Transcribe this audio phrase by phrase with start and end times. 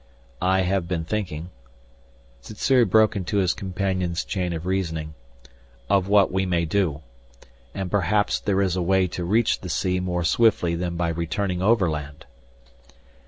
[0.41, 1.51] "I have been thinking"
[2.41, 5.13] Sssuri broke into his companion's chain of reasoning,
[5.91, 7.03] "of what we may do.
[7.75, 11.61] And perhaps there is a way to reach the sea more swiftly than by returning
[11.61, 12.25] overland."